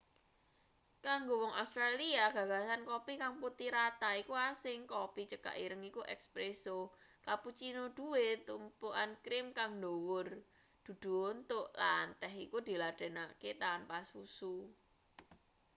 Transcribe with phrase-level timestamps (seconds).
[1.05, 4.79] kanggo wong australia gagasan kopi kang 'putih rata' iku asing.
[4.93, 6.87] kopi cekak ireng iku 'espresso'
[7.25, 10.27] cappuccino duwe tumpukan krim kang dhuwur
[10.85, 14.55] dudu unthuk lan teh iku diladenake tanpa susu